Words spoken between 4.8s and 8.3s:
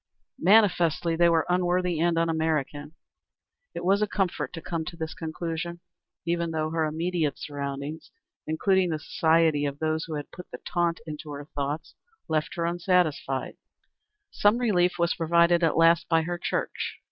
to this conclusion, even though her immediate surroundings,